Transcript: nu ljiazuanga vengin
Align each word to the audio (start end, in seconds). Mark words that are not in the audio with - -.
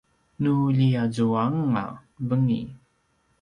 nu 0.41 0.53
ljiazuanga 0.77 1.83
vengin 2.27 2.67